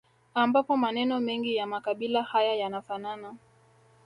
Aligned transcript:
Ambapo 0.33 0.77
maneno 0.77 1.19
mengi 1.19 1.55
ya 1.55 1.67
makabila 1.67 2.23
haya 2.23 2.55
yanafanana 2.55 3.35